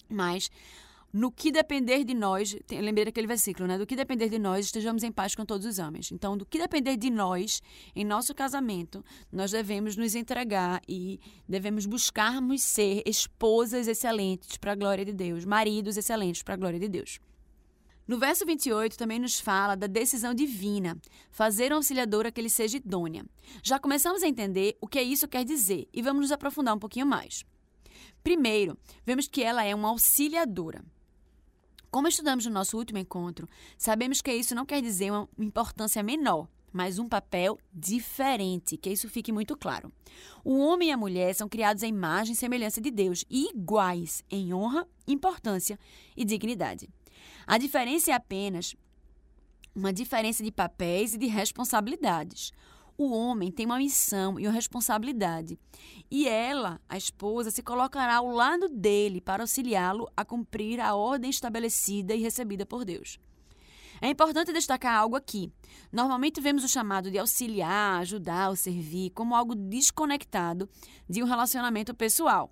mas 0.09 0.49
no 1.13 1.29
que 1.29 1.51
depender 1.51 2.05
de 2.05 2.13
nós, 2.13 2.55
lembrei 2.71 3.03
daquele 3.03 3.27
versículo, 3.27 3.67
né? 3.67 3.77
Do 3.77 3.85
que 3.85 3.97
depender 3.97 4.29
de 4.29 4.39
nós, 4.39 4.67
estejamos 4.67 5.03
em 5.03 5.11
paz 5.11 5.35
com 5.35 5.45
todos 5.45 5.65
os 5.65 5.77
homens. 5.77 6.09
Então, 6.09 6.37
do 6.37 6.45
que 6.45 6.57
depender 6.57 6.95
de 6.95 7.09
nós, 7.09 7.61
em 7.93 8.05
nosso 8.05 8.33
casamento, 8.33 9.03
nós 9.29 9.51
devemos 9.51 9.97
nos 9.97 10.15
entregar 10.15 10.81
e 10.87 11.19
devemos 11.47 11.85
buscarmos 11.85 12.61
ser 12.61 13.03
esposas 13.05 13.89
excelentes 13.89 14.55
para 14.55 14.71
a 14.71 14.75
glória 14.75 15.03
de 15.03 15.11
Deus, 15.11 15.43
maridos 15.43 15.97
excelentes 15.97 16.43
para 16.43 16.53
a 16.53 16.57
glória 16.57 16.79
de 16.79 16.87
Deus. 16.87 17.19
No 18.11 18.17
verso 18.17 18.45
28 18.45 18.97
também 18.97 19.19
nos 19.19 19.39
fala 19.39 19.73
da 19.73 19.87
decisão 19.87 20.33
divina, 20.33 20.97
fazer 21.29 21.71
uma 21.71 21.77
auxiliadora 21.77 22.29
que 22.29 22.41
ele 22.41 22.49
seja 22.49 22.75
idônea. 22.75 23.25
Já 23.63 23.79
começamos 23.79 24.21
a 24.21 24.27
entender 24.27 24.77
o 24.81 24.85
que 24.85 25.01
isso 25.01 25.29
quer 25.29 25.45
dizer 25.45 25.87
e 25.93 26.01
vamos 26.01 26.23
nos 26.23 26.31
aprofundar 26.33 26.75
um 26.75 26.77
pouquinho 26.77 27.05
mais. 27.05 27.45
Primeiro, 28.21 28.77
vemos 29.05 29.29
que 29.29 29.41
ela 29.41 29.63
é 29.63 29.73
uma 29.73 29.87
auxiliadora. 29.87 30.83
Como 31.89 32.05
estudamos 32.05 32.45
no 32.45 32.51
nosso 32.51 32.77
último 32.77 32.99
encontro, 32.99 33.47
sabemos 33.77 34.21
que 34.21 34.33
isso 34.33 34.53
não 34.53 34.65
quer 34.65 34.81
dizer 34.81 35.09
uma 35.09 35.29
importância 35.39 36.03
menor, 36.03 36.49
mas 36.69 36.99
um 36.99 37.07
papel 37.07 37.57
diferente, 37.73 38.75
que 38.75 38.89
isso 38.89 39.07
fique 39.07 39.31
muito 39.31 39.55
claro. 39.55 39.89
O 40.43 40.57
homem 40.57 40.89
e 40.89 40.91
a 40.91 40.97
mulher 40.97 41.33
são 41.33 41.47
criados 41.47 41.81
à 41.81 41.87
imagem 41.87 42.33
e 42.33 42.35
semelhança 42.35 42.81
de 42.81 42.91
Deus 42.91 43.23
e 43.29 43.51
iguais 43.51 44.21
em 44.29 44.53
honra, 44.53 44.85
importância 45.07 45.79
e 46.17 46.25
dignidade. 46.25 46.89
A 47.45 47.57
diferença 47.57 48.11
é 48.11 48.13
apenas 48.13 48.75
uma 49.75 49.93
diferença 49.93 50.43
de 50.43 50.51
papéis 50.51 51.13
e 51.13 51.17
de 51.17 51.27
responsabilidades 51.27 52.51
o 53.01 53.11
homem 53.11 53.51
tem 53.51 53.65
uma 53.65 53.77
missão 53.77 54.39
e 54.39 54.45
uma 54.45 54.53
responsabilidade. 54.53 55.57
E 56.09 56.27
ela, 56.27 56.79
a 56.87 56.97
esposa, 56.97 57.49
se 57.49 57.63
colocará 57.63 58.17
ao 58.17 58.27
lado 58.27 58.69
dele 58.69 59.19
para 59.19 59.43
auxiliá-lo 59.43 60.07
a 60.15 60.23
cumprir 60.23 60.79
a 60.79 60.93
ordem 60.93 61.29
estabelecida 61.29 62.13
e 62.13 62.21
recebida 62.21 62.65
por 62.65 62.85
Deus. 62.85 63.17
É 63.99 64.07
importante 64.07 64.53
destacar 64.53 64.95
algo 64.95 65.15
aqui. 65.15 65.51
Normalmente 65.91 66.41
vemos 66.41 66.63
o 66.63 66.69
chamado 66.69 67.09
de 67.09 67.17
auxiliar, 67.17 68.01
ajudar 68.01 68.49
ou 68.49 68.55
servir 68.55 69.11
como 69.11 69.35
algo 69.35 69.55
desconectado 69.55 70.69
de 71.09 71.23
um 71.23 71.25
relacionamento 71.25 71.93
pessoal. 71.93 72.51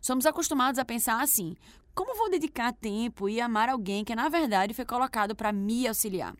Somos 0.00 0.24
acostumados 0.24 0.78
a 0.78 0.84
pensar 0.84 1.22
assim: 1.22 1.54
como 2.00 2.16
vou 2.16 2.30
dedicar 2.30 2.72
tempo 2.72 3.28
e 3.28 3.42
amar 3.42 3.68
alguém 3.68 4.02
que 4.02 4.14
na 4.14 4.26
verdade 4.30 4.72
foi 4.72 4.86
colocado 4.86 5.36
para 5.36 5.52
me 5.52 5.86
auxiliar? 5.86 6.34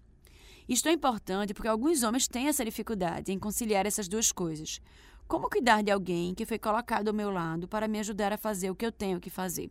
Isto 0.66 0.88
é 0.88 0.92
importante 0.92 1.52
porque 1.52 1.68
alguns 1.68 2.02
homens 2.02 2.26
têm 2.26 2.48
essa 2.48 2.64
dificuldade 2.64 3.30
em 3.30 3.38
conciliar 3.38 3.84
essas 3.84 4.08
duas 4.08 4.32
coisas. 4.32 4.80
Como 5.28 5.50
cuidar 5.50 5.82
de 5.82 5.90
alguém 5.90 6.34
que 6.34 6.46
foi 6.46 6.58
colocado 6.58 7.08
ao 7.08 7.14
meu 7.14 7.30
lado 7.30 7.68
para 7.68 7.86
me 7.86 7.98
ajudar 7.98 8.32
a 8.32 8.38
fazer 8.38 8.70
o 8.70 8.74
que 8.74 8.86
eu 8.86 8.90
tenho 8.90 9.20
que 9.20 9.28
fazer? 9.28 9.70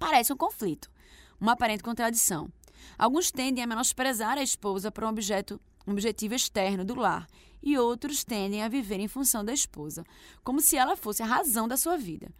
Parece 0.00 0.32
um 0.32 0.36
conflito, 0.36 0.90
uma 1.40 1.52
aparente 1.52 1.84
contradição. 1.84 2.50
Alguns 2.98 3.30
tendem 3.30 3.62
a 3.62 3.68
menosprezar 3.68 4.36
a 4.36 4.42
esposa 4.42 4.90
por 4.90 5.04
um 5.04 5.10
objeto, 5.10 5.60
um 5.86 5.92
objetivo 5.92 6.34
externo 6.34 6.84
do 6.84 6.96
lar, 6.96 7.28
e 7.62 7.78
outros 7.78 8.24
tendem 8.24 8.64
a 8.64 8.68
viver 8.68 8.98
em 8.98 9.06
função 9.06 9.44
da 9.44 9.52
esposa, 9.52 10.02
como 10.42 10.60
se 10.60 10.76
ela 10.76 10.96
fosse 10.96 11.22
a 11.22 11.26
razão 11.26 11.68
da 11.68 11.76
sua 11.76 11.96
vida. 11.96 12.32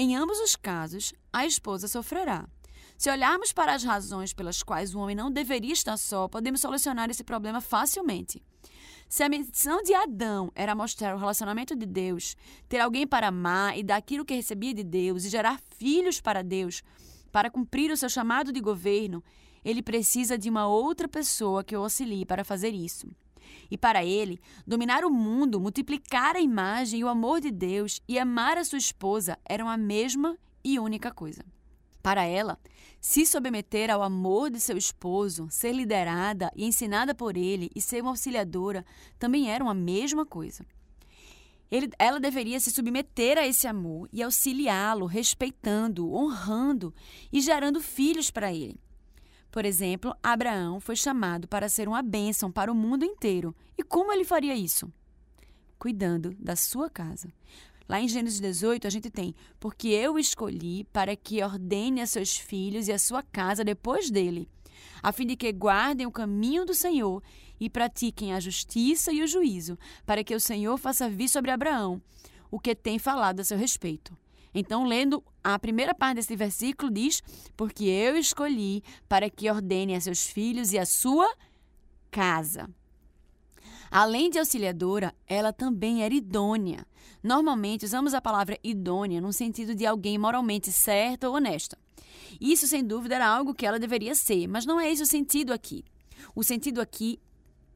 Em 0.00 0.14
ambos 0.14 0.38
os 0.38 0.54
casos, 0.54 1.12
a 1.32 1.44
esposa 1.44 1.88
sofrerá. 1.88 2.46
Se 2.96 3.10
olharmos 3.10 3.52
para 3.52 3.74
as 3.74 3.82
razões 3.82 4.32
pelas 4.32 4.62
quais 4.62 4.94
o 4.94 5.00
homem 5.00 5.16
não 5.16 5.28
deveria 5.28 5.72
estar 5.72 5.96
só, 5.96 6.28
podemos 6.28 6.60
solucionar 6.60 7.10
esse 7.10 7.24
problema 7.24 7.60
facilmente. 7.60 8.40
Se 9.08 9.24
a 9.24 9.28
missão 9.28 9.82
de 9.82 9.92
Adão 9.92 10.52
era 10.54 10.72
mostrar 10.72 11.16
o 11.16 11.18
relacionamento 11.18 11.74
de 11.74 11.84
Deus, 11.84 12.36
ter 12.68 12.78
alguém 12.78 13.08
para 13.08 13.26
amar 13.26 13.76
e 13.76 13.82
dar 13.82 13.96
aquilo 13.96 14.24
que 14.24 14.36
recebia 14.36 14.72
de 14.72 14.84
Deus 14.84 15.24
e 15.24 15.28
gerar 15.28 15.60
filhos 15.76 16.20
para 16.20 16.44
Deus, 16.44 16.80
para 17.32 17.50
cumprir 17.50 17.90
o 17.90 17.96
seu 17.96 18.08
chamado 18.08 18.52
de 18.52 18.60
governo, 18.60 19.20
ele 19.64 19.82
precisa 19.82 20.38
de 20.38 20.48
uma 20.48 20.68
outra 20.68 21.08
pessoa 21.08 21.64
que 21.64 21.76
o 21.76 21.82
auxilie 21.82 22.24
para 22.24 22.44
fazer 22.44 22.72
isso. 22.72 23.08
E 23.70 23.76
para 23.76 24.04
ele, 24.04 24.40
dominar 24.66 25.04
o 25.04 25.10
mundo, 25.10 25.60
multiplicar 25.60 26.36
a 26.36 26.40
imagem 26.40 27.00
e 27.00 27.04
o 27.04 27.08
amor 27.08 27.40
de 27.40 27.50
Deus 27.50 28.00
e 28.08 28.18
amar 28.18 28.58
a 28.58 28.64
sua 28.64 28.78
esposa 28.78 29.38
eram 29.44 29.68
a 29.68 29.76
mesma 29.76 30.36
e 30.64 30.78
única 30.78 31.12
coisa. 31.12 31.44
Para 32.02 32.24
ela, 32.24 32.58
se 33.00 33.26
submeter 33.26 33.90
ao 33.90 34.02
amor 34.02 34.50
de 34.50 34.60
seu 34.60 34.76
esposo, 34.76 35.48
ser 35.50 35.72
liderada 35.72 36.50
e 36.56 36.64
ensinada 36.64 37.14
por 37.14 37.36
ele 37.36 37.70
e 37.74 37.80
ser 37.80 38.02
uma 38.02 38.10
auxiliadora 38.10 38.84
também 39.18 39.50
eram 39.50 39.68
a 39.68 39.74
mesma 39.74 40.24
coisa. 40.24 40.64
Ele, 41.70 41.90
ela 41.98 42.18
deveria 42.18 42.58
se 42.58 42.70
submeter 42.70 43.36
a 43.36 43.46
esse 43.46 43.66
amor 43.66 44.08
e 44.12 44.22
auxiliá-lo, 44.22 45.04
respeitando, 45.04 46.12
honrando 46.12 46.94
e 47.30 47.40
gerando 47.40 47.80
filhos 47.80 48.30
para 48.30 48.52
ele. 48.52 48.80
Por 49.58 49.64
exemplo, 49.64 50.14
Abraão 50.22 50.78
foi 50.78 50.94
chamado 50.94 51.48
para 51.48 51.68
ser 51.68 51.88
uma 51.88 52.00
bênção 52.00 52.48
para 52.48 52.70
o 52.70 52.76
mundo 52.76 53.04
inteiro. 53.04 53.52
E 53.76 53.82
como 53.82 54.12
ele 54.12 54.24
faria 54.24 54.54
isso? 54.54 54.88
Cuidando 55.76 56.32
da 56.38 56.54
sua 56.54 56.88
casa. 56.88 57.28
Lá 57.88 58.00
em 58.00 58.06
Gênesis 58.06 58.38
18, 58.38 58.86
a 58.86 58.90
gente 58.90 59.10
tem: 59.10 59.34
Porque 59.58 59.88
eu 59.88 60.16
escolhi 60.16 60.84
para 60.92 61.16
que 61.16 61.42
ordene 61.42 62.00
a 62.00 62.06
seus 62.06 62.36
filhos 62.36 62.86
e 62.86 62.92
a 62.92 63.00
sua 63.00 63.20
casa 63.20 63.64
depois 63.64 64.12
dele, 64.12 64.48
a 65.02 65.10
fim 65.10 65.26
de 65.26 65.34
que 65.34 65.50
guardem 65.50 66.06
o 66.06 66.12
caminho 66.12 66.64
do 66.64 66.72
Senhor 66.72 67.20
e 67.58 67.68
pratiquem 67.68 68.32
a 68.32 68.38
justiça 68.38 69.10
e 69.12 69.24
o 69.24 69.26
juízo, 69.26 69.76
para 70.06 70.22
que 70.22 70.36
o 70.36 70.40
Senhor 70.40 70.78
faça 70.78 71.10
vir 71.10 71.28
sobre 71.28 71.50
Abraão 71.50 72.00
o 72.48 72.60
que 72.60 72.76
tem 72.76 72.96
falado 72.96 73.40
a 73.40 73.44
seu 73.44 73.58
respeito. 73.58 74.16
Então, 74.54 74.84
lendo 74.84 75.22
a 75.42 75.58
primeira 75.58 75.94
parte 75.94 76.16
desse 76.16 76.34
versículo, 76.36 76.90
diz: 76.90 77.22
Porque 77.56 77.84
eu 77.84 78.16
escolhi 78.16 78.82
para 79.08 79.28
que 79.28 79.50
ordene 79.50 79.94
a 79.94 80.00
seus 80.00 80.26
filhos 80.26 80.72
e 80.72 80.78
a 80.78 80.86
sua 80.86 81.28
casa. 82.10 82.68
Além 83.90 84.28
de 84.28 84.38
auxiliadora, 84.38 85.14
ela 85.26 85.52
também 85.52 86.02
era 86.02 86.14
idônea. 86.14 86.86
Normalmente 87.22 87.84
usamos 87.84 88.14
a 88.14 88.20
palavra 88.20 88.58
idônea 88.62 89.20
no 89.20 89.32
sentido 89.32 89.74
de 89.74 89.86
alguém 89.86 90.18
moralmente 90.18 90.70
certa 90.70 91.28
ou 91.28 91.36
honesta. 91.36 91.78
Isso, 92.40 92.66
sem 92.66 92.84
dúvida, 92.84 93.14
era 93.14 93.26
algo 93.26 93.54
que 93.54 93.66
ela 93.66 93.78
deveria 93.78 94.14
ser, 94.14 94.46
mas 94.46 94.66
não 94.66 94.78
é 94.78 94.90
esse 94.90 95.02
o 95.02 95.06
sentido 95.06 95.52
aqui. 95.52 95.84
O 96.34 96.44
sentido 96.44 96.80
aqui 96.80 97.18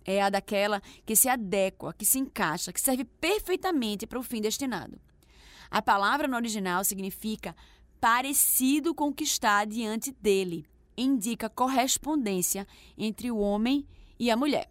é 0.04 0.20
a 0.20 0.28
daquela 0.28 0.82
que 1.06 1.16
se 1.16 1.28
adequa, 1.28 1.94
que 1.94 2.04
se 2.04 2.18
encaixa, 2.18 2.72
que 2.72 2.80
serve 2.80 3.04
perfeitamente 3.04 4.06
para 4.06 4.18
o 4.18 4.22
fim 4.22 4.40
destinado. 4.40 5.00
A 5.72 5.80
palavra 5.80 6.28
no 6.28 6.36
original 6.36 6.84
significa 6.84 7.56
parecido 7.98 8.94
com 8.94 9.08
o 9.08 9.12
que 9.14 9.24
está 9.24 9.64
diante 9.64 10.12
dele, 10.20 10.66
indica 10.94 11.48
correspondência 11.48 12.66
entre 12.98 13.30
o 13.30 13.38
homem 13.38 13.88
e 14.18 14.30
a 14.30 14.36
mulher. 14.36 14.70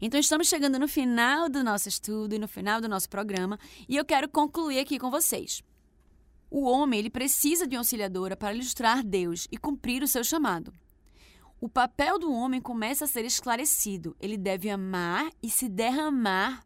Então, 0.00 0.20
estamos 0.20 0.46
chegando 0.46 0.78
no 0.78 0.86
final 0.86 1.48
do 1.48 1.64
nosso 1.64 1.88
estudo 1.88 2.36
e 2.36 2.38
no 2.38 2.46
final 2.46 2.80
do 2.80 2.88
nosso 2.88 3.08
programa, 3.08 3.58
e 3.88 3.96
eu 3.96 4.04
quero 4.04 4.28
concluir 4.28 4.78
aqui 4.78 4.96
com 4.96 5.10
vocês. 5.10 5.60
O 6.48 6.66
homem 6.70 7.00
ele 7.00 7.10
precisa 7.10 7.66
de 7.66 7.74
uma 7.74 7.80
auxiliadora 7.80 8.36
para 8.36 8.54
ilustrar 8.54 9.02
Deus 9.02 9.48
e 9.50 9.56
cumprir 9.56 10.04
o 10.04 10.08
seu 10.08 10.22
chamado. 10.22 10.72
O 11.60 11.68
papel 11.68 12.16
do 12.16 12.32
homem 12.32 12.60
começa 12.60 13.06
a 13.06 13.08
ser 13.08 13.24
esclarecido. 13.24 14.14
Ele 14.20 14.36
deve 14.36 14.70
amar 14.70 15.32
e 15.42 15.50
se 15.50 15.68
derramar 15.68 16.64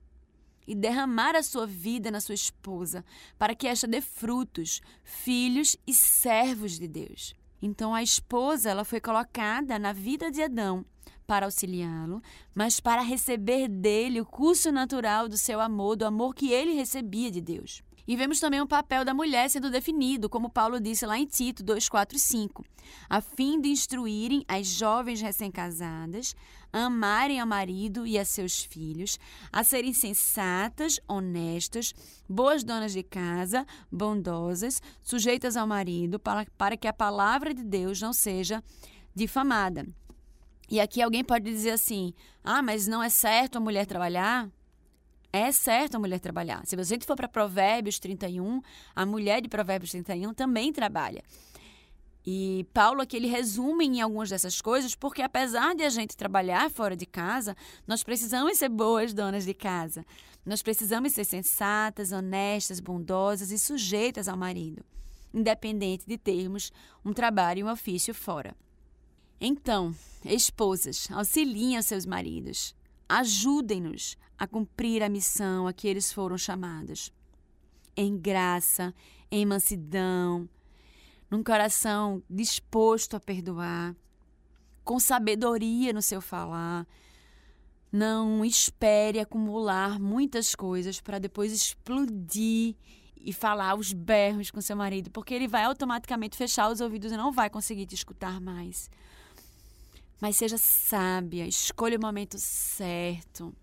e 0.67 0.75
derramar 0.75 1.35
a 1.37 1.43
sua 1.43 1.67
vida 1.67 2.11
na 2.11 2.21
sua 2.21 2.35
esposa, 2.35 3.05
para 3.39 3.55
que 3.55 3.67
esta 3.67 3.87
dê 3.87 4.01
frutos, 4.01 4.81
filhos 5.03 5.77
e 5.87 5.95
servos 5.95 6.79
de 6.79 6.89
Deus. 6.89 7.35
Então 7.61 7.95
a 7.95 8.03
esposa 8.03 8.71
ela 8.71 8.85
foi 8.85 9.01
colocada 9.01 9.79
na 9.79 9.93
vida 9.93 10.31
de 10.31 10.43
Adão 10.43 10.85
para 11.27 11.47
auxiliá-lo, 11.47 12.23
mas 12.55 12.79
para 12.79 13.03
receber 13.03 13.69
dele 13.69 14.21
o 14.21 14.27
curso 14.27 14.71
natural 14.71 15.29
do 15.29 15.37
seu 15.37 15.61
amor, 15.61 15.97
do 15.97 16.07
amor 16.07 16.35
que 16.35 16.53
ele 16.53 16.75
recebia 16.75 17.31
de 17.31 17.41
Deus. 17.41 17.83
E 18.07 18.17
vemos 18.17 18.39
também 18.39 18.61
o 18.61 18.67
papel 18.67 19.05
da 19.05 19.13
mulher 19.13 19.51
sendo 19.51 19.71
definido, 19.71 20.29
como 20.29 20.49
Paulo 20.49 20.81
disse 20.81 21.05
lá 21.05 21.19
em 21.19 21.27
Tito 21.27 21.63
2, 21.63 21.89
4 21.89 22.17
e 22.17 22.21
5, 22.21 22.65
a 23.09 23.21
fim 23.21 23.61
de 23.61 23.69
instruírem 23.69 24.45
as 24.47 24.67
jovens 24.67 25.21
recém-casadas 25.21 26.35
a 26.73 26.85
amarem 26.85 27.41
ao 27.41 27.47
marido 27.47 28.07
e 28.07 28.19
a 28.19 28.25
seus 28.25 28.63
filhos, 28.63 29.19
a 29.53 29.65
serem 29.65 29.93
sensatas, 29.93 31.01
honestas, 31.09 31.95
boas 32.29 32.63
donas 32.63 32.93
de 32.93 33.03
casa, 33.03 33.67
bondosas, 33.91 34.81
sujeitas 35.03 35.57
ao 35.57 35.67
marido, 35.67 36.19
para, 36.19 36.47
para 36.57 36.77
que 36.77 36.87
a 36.87 36.93
palavra 36.93 37.55
de 37.55 37.65
Deus 37.65 38.01
não 38.01 38.13
seja 38.13 38.63
difamada. 39.15 39.87
E 40.69 40.81
aqui 40.81 41.01
alguém 41.01 41.25
pode 41.25 41.45
dizer 41.45 41.71
assim: 41.71 42.13
ah, 42.45 42.63
mas 42.63 42.87
não 42.87 43.03
é 43.03 43.09
certo 43.09 43.57
a 43.57 43.61
mulher 43.61 43.87
trabalhar? 43.87 44.51
É 45.33 45.53
certo 45.53 45.97
a 45.97 45.99
mulher 45.99 46.21
trabalhar. 46.21 46.65
Se 46.67 46.77
gente 46.85 47.05
for 47.05 47.17
para 47.17 47.29
Provérbios 47.29 47.99
31, 47.99 48.63
a 48.95 49.05
mulher 49.05 49.43
de 49.43 49.49
Provérbios 49.49 49.91
31 49.91 50.33
também 50.33 50.73
trabalha. 50.73 51.23
E 52.27 52.67
Paulo 52.75 53.01
aqui 53.01 53.17
ele 53.17 53.29
resume 53.29 53.87
em 53.87 54.01
algumas 54.01 54.31
dessas 54.31 54.61
coisas, 54.61 54.97
porque 54.97 55.23
apesar 55.23 55.77
de 55.77 55.85
a 55.85 55.89
gente 55.89 56.17
trabalhar 56.17 56.69
fora 56.69 56.97
de 56.97 57.07
casa, 57.07 57.57
nós 57.87 58.03
precisamos 58.03 58.59
ser 58.59 58.69
boas 58.69 59.15
donas 59.15 59.45
de 59.45 59.55
casa. 59.55 60.05
Nós 60.45 60.61
precisamos 60.61 61.13
ser 61.13 61.25
sensatas, 61.25 62.11
honestas, 62.11 62.81
bondosas 62.81 63.53
e 63.53 63.59
sujeitas 63.59 64.27
ao 64.27 64.37
marido, 64.37 64.85
independente 65.33 66.05
de 66.05 66.19
termos 66.19 66.73
um 67.05 67.13
trabalho 67.13 67.61
e 67.61 67.65
um 67.65 67.71
ofício 67.71 68.13
fora. 68.13 68.57
Então, 69.41 69.95
esposas, 70.25 71.09
auxiliem 71.13 71.81
seus 71.83 72.07
maridos. 72.07 72.75
Ajudem-nos 73.09 74.17
a 74.39 74.47
cumprir 74.47 75.03
a 75.03 75.09
missão 75.09 75.67
a 75.67 75.73
que 75.73 75.89
eles 75.89 76.13
foram 76.13 76.37
chamados. 76.37 77.13
Em 77.97 78.17
graça, 78.17 78.95
em 79.31 79.47
mansidão, 79.47 80.49
num 81.31 81.43
coração 81.43 82.23
disposto 82.29 83.17
a 83.17 83.21
perdoar, 83.21 83.95
com 84.85 85.01
sabedoria 85.01 85.93
no 85.93 86.03
seu 86.03 86.21
falar. 86.21 86.87
Não 87.91 88.45
espere 88.45 89.21
acumular 89.21 89.99
muitas 89.99 90.55
coisas 90.55 91.01
para 91.01 91.19
depois 91.19 91.53
explodir 91.53 92.77
e 93.17 93.33
falar 93.33 93.75
os 93.77 93.93
berros 93.93 94.51
com 94.51 94.61
seu 94.61 94.77
marido, 94.77 95.11
porque 95.11 95.35
ele 95.35 95.49
vai 95.49 95.65
automaticamente 95.65 96.37
fechar 96.37 96.71
os 96.71 96.81
ouvidos 96.81 97.11
e 97.11 97.17
não 97.17 97.33
vai 97.33 97.51
conseguir 97.51 97.87
te 97.87 97.95
escutar 97.95 98.41
mais. 98.41 98.89
Mas 100.21 100.37
seja 100.37 100.57
sábia, 100.59 101.47
escolha 101.47 101.99
o 101.99 102.01
momento 102.01 102.37
certo. 102.39 103.55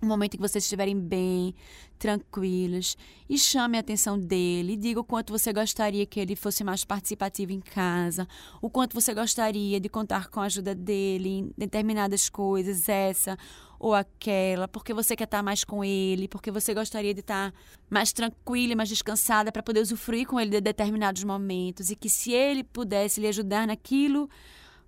Um 0.00 0.06
momento 0.06 0.34
em 0.34 0.36
que 0.36 0.48
vocês 0.48 0.62
estiverem 0.62 0.96
bem, 0.96 1.52
tranquilos, 1.98 2.96
e 3.28 3.36
chame 3.36 3.76
a 3.76 3.80
atenção 3.80 4.16
dele, 4.16 4.76
diga 4.76 5.00
o 5.00 5.04
quanto 5.04 5.32
você 5.32 5.52
gostaria 5.52 6.06
que 6.06 6.20
ele 6.20 6.36
fosse 6.36 6.62
mais 6.62 6.84
participativo 6.84 7.50
em 7.50 7.60
casa, 7.60 8.28
o 8.62 8.70
quanto 8.70 8.94
você 8.94 9.12
gostaria 9.12 9.80
de 9.80 9.88
contar 9.88 10.28
com 10.28 10.38
a 10.38 10.44
ajuda 10.44 10.72
dele 10.72 11.28
em 11.28 11.50
determinadas 11.58 12.28
coisas, 12.28 12.88
essa 12.88 13.36
ou 13.76 13.92
aquela, 13.92 14.68
porque 14.68 14.94
você 14.94 15.16
quer 15.16 15.24
estar 15.24 15.42
mais 15.42 15.64
com 15.64 15.84
ele, 15.84 16.28
porque 16.28 16.52
você 16.52 16.72
gostaria 16.72 17.12
de 17.12 17.20
estar 17.20 17.52
mais 17.90 18.12
tranquila 18.12 18.76
mais 18.76 18.88
descansada 18.88 19.50
para 19.50 19.64
poder 19.64 19.80
usufruir 19.80 20.28
com 20.28 20.38
ele 20.38 20.50
de 20.50 20.60
determinados 20.60 21.24
momentos, 21.24 21.90
e 21.90 21.96
que 21.96 22.08
se 22.08 22.32
ele 22.32 22.62
pudesse 22.62 23.20
lhe 23.20 23.26
ajudar 23.26 23.66
naquilo, 23.66 24.30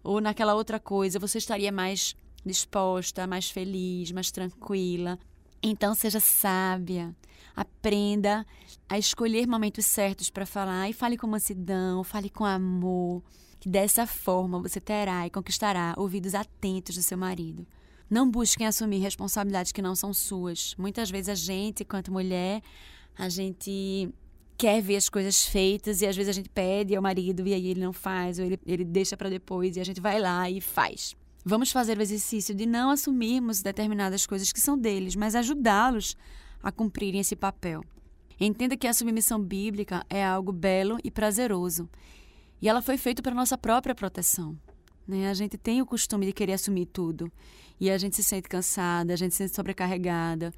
ou 0.02 0.20
naquela 0.20 0.54
outra 0.54 0.78
coisa, 0.78 1.18
você 1.18 1.38
estaria 1.38 1.70
mais 1.70 2.14
disposta, 2.44 3.26
mais 3.26 3.50
feliz, 3.50 4.12
mais 4.12 4.30
tranquila. 4.30 5.18
Então 5.62 5.94
seja 5.94 6.20
sábia. 6.20 7.14
Aprenda 7.54 8.46
a 8.88 8.98
escolher 8.98 9.46
momentos 9.46 9.84
certos 9.84 10.30
para 10.30 10.46
falar 10.46 10.88
e 10.88 10.92
fale 10.92 11.16
com 11.18 11.26
mansidão, 11.26 12.02
fale 12.02 12.30
com 12.30 12.44
amor, 12.44 13.22
que 13.58 13.68
dessa 13.68 14.06
forma 14.06 14.60
você 14.60 14.80
terá 14.80 15.26
e 15.26 15.30
conquistará 15.30 15.94
ouvidos 15.98 16.34
atentos 16.34 16.96
do 16.96 17.02
seu 17.02 17.18
marido. 17.18 17.66
Não 18.08 18.28
busquem 18.28 18.66
assumir 18.66 18.98
responsabilidades 18.98 19.72
que 19.72 19.82
não 19.82 19.94
são 19.94 20.12
suas. 20.12 20.74
Muitas 20.76 21.10
vezes 21.10 21.28
a 21.28 21.34
gente, 21.34 21.82
enquanto 21.82 22.10
mulher, 22.10 22.62
a 23.16 23.28
gente 23.28 24.12
quer 24.60 24.82
ver 24.82 24.96
as 24.96 25.08
coisas 25.08 25.46
feitas 25.46 26.02
e 26.02 26.06
às 26.06 26.14
vezes 26.14 26.28
a 26.28 26.34
gente 26.34 26.50
pede 26.50 26.94
ao 26.94 27.02
marido 27.02 27.48
e 27.48 27.54
aí 27.54 27.68
ele 27.68 27.80
não 27.80 27.94
faz, 27.94 28.38
ou 28.38 28.44
ele, 28.44 28.60
ele 28.66 28.84
deixa 28.84 29.16
para 29.16 29.30
depois 29.30 29.74
e 29.74 29.80
a 29.80 29.84
gente 29.84 30.02
vai 30.02 30.20
lá 30.20 30.50
e 30.50 30.60
faz. 30.60 31.16
Vamos 31.42 31.72
fazer 31.72 31.96
o 31.96 32.02
exercício 32.02 32.54
de 32.54 32.66
não 32.66 32.90
assumirmos 32.90 33.62
determinadas 33.62 34.26
coisas 34.26 34.52
que 34.52 34.60
são 34.60 34.76
deles, 34.76 35.16
mas 35.16 35.34
ajudá-los 35.34 36.14
a 36.62 36.70
cumprirem 36.70 37.22
esse 37.22 37.34
papel. 37.34 37.82
Entenda 38.38 38.76
que 38.76 38.86
a 38.86 38.92
submissão 38.92 39.42
bíblica 39.42 40.04
é 40.10 40.22
algo 40.22 40.52
belo 40.52 40.98
e 41.02 41.10
prazeroso. 41.10 41.88
E 42.60 42.68
ela 42.68 42.82
foi 42.82 42.98
feita 42.98 43.22
para 43.22 43.34
nossa 43.34 43.56
própria 43.56 43.94
proteção. 43.94 44.54
Né? 45.08 45.30
A 45.30 45.34
gente 45.34 45.56
tem 45.56 45.80
o 45.80 45.86
costume 45.86 46.26
de 46.26 46.34
querer 46.34 46.52
assumir 46.52 46.84
tudo. 46.84 47.32
E 47.80 47.90
a 47.90 47.96
gente 47.96 48.14
se 48.14 48.22
sente 48.22 48.46
cansada, 48.46 49.14
a 49.14 49.16
gente 49.16 49.32
se 49.32 49.38
sente 49.38 49.56
sobrecarregada 49.56 50.52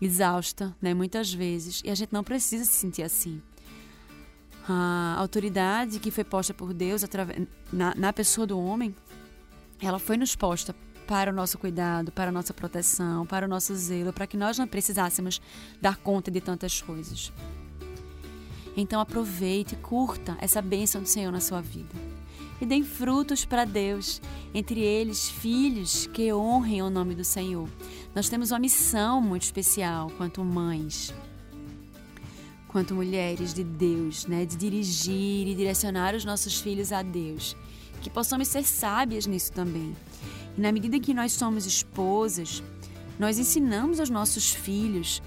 exausta, 0.00 0.74
né, 0.80 0.94
muitas 0.94 1.32
vezes, 1.32 1.82
e 1.84 1.90
a 1.90 1.94
gente 1.94 2.12
não 2.12 2.22
precisa 2.22 2.64
se 2.64 2.72
sentir 2.72 3.02
assim. 3.02 3.42
A 4.68 5.16
autoridade 5.18 5.98
que 5.98 6.10
foi 6.10 6.24
posta 6.24 6.52
por 6.52 6.74
Deus 6.74 7.02
na, 7.72 7.94
na 7.94 8.12
pessoa 8.12 8.46
do 8.46 8.58
homem, 8.58 8.94
ela 9.80 9.98
foi 9.98 10.16
nos 10.16 10.36
posta 10.36 10.74
para 11.06 11.30
o 11.30 11.34
nosso 11.34 11.56
cuidado, 11.56 12.12
para 12.12 12.28
a 12.28 12.32
nossa 12.32 12.52
proteção, 12.52 13.24
para 13.24 13.46
o 13.46 13.48
nosso 13.48 13.74
zelo, 13.74 14.12
para 14.12 14.26
que 14.26 14.36
nós 14.36 14.58
não 14.58 14.68
precisássemos 14.68 15.40
dar 15.80 15.96
conta 15.96 16.30
de 16.30 16.40
tantas 16.40 16.82
coisas. 16.82 17.32
Então 18.76 19.00
aproveite 19.00 19.74
curta 19.76 20.36
essa 20.38 20.60
bênção 20.60 21.00
do 21.00 21.08
Senhor 21.08 21.32
na 21.32 21.40
sua 21.40 21.62
vida 21.62 21.94
e 22.60 22.66
deem 22.66 22.82
frutos 22.82 23.44
para 23.44 23.64
Deus, 23.64 24.20
entre 24.52 24.80
eles 24.80 25.28
filhos 25.28 26.06
que 26.08 26.32
honrem 26.32 26.82
o 26.82 26.90
nome 26.90 27.14
do 27.14 27.24
Senhor. 27.24 27.68
Nós 28.18 28.28
temos 28.28 28.50
uma 28.50 28.58
missão 28.58 29.22
muito 29.22 29.44
especial 29.44 30.10
quanto 30.16 30.42
mães, 30.44 31.14
quanto 32.66 32.92
mulheres 32.92 33.54
de 33.54 33.62
Deus, 33.62 34.26
né, 34.26 34.44
de 34.44 34.56
dirigir 34.56 35.46
e 35.46 35.54
direcionar 35.54 36.16
os 36.16 36.24
nossos 36.24 36.60
filhos 36.60 36.90
a 36.90 37.00
Deus. 37.00 37.56
Que 38.02 38.10
possamos 38.10 38.48
ser 38.48 38.64
sábias 38.64 39.24
nisso 39.24 39.52
também. 39.52 39.94
E 40.56 40.60
na 40.60 40.72
medida 40.72 40.98
que 40.98 41.14
nós 41.14 41.30
somos 41.30 41.64
esposas, 41.64 42.60
nós 43.20 43.38
ensinamos 43.38 44.00
aos 44.00 44.10
nossos 44.10 44.50
filhos, 44.50 45.22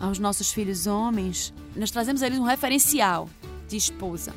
aos 0.00 0.18
nossos 0.18 0.50
filhos 0.50 0.86
homens, 0.86 1.52
nós 1.76 1.90
trazemos 1.90 2.22
a 2.22 2.26
eles 2.26 2.38
um 2.38 2.44
referencial 2.44 3.28
de 3.68 3.76
esposa 3.76 4.32